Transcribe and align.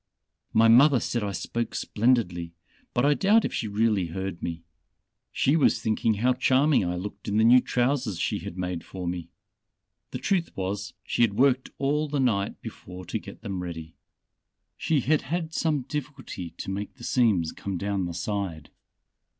My 0.51 0.67
mother 0.67 0.99
said 0.99 1.21
I 1.23 1.31
spoke 1.31 1.75
splendidly, 1.75 2.55
but 2.91 3.05
I 3.05 3.13
doubt 3.13 3.45
if 3.45 3.53
she 3.53 3.67
really 3.67 4.07
heard 4.07 4.41
me. 4.41 4.63
She 5.31 5.55
was 5.55 5.79
thinking 5.79 6.15
how 6.15 6.33
charming 6.33 6.83
I 6.83 6.95
looked 6.95 7.27
in 7.27 7.37
the 7.37 7.43
new 7.43 7.61
trousers 7.61 8.17
she 8.17 8.39
had 8.39 8.57
made 8.57 8.83
for 8.83 9.07
me. 9.07 9.29
The 10.09 10.17
truth 10.17 10.57
was, 10.57 10.95
she 11.03 11.21
had 11.21 11.35
worked 11.35 11.69
all 11.77 12.07
the 12.07 12.19
night 12.19 12.59
before 12.63 13.05
to 13.05 13.19
get 13.19 13.41
them 13.43 13.61
ready. 13.61 13.93
She 14.75 15.01
had 15.01 15.21
had 15.21 15.53
some 15.53 15.83
difficulty 15.83 16.49
to 16.57 16.71
make 16.71 16.95
the 16.95 17.03
seams 17.03 17.51
come 17.51 17.77
down 17.77 18.05
the 18.05 18.15
side. 18.15 18.71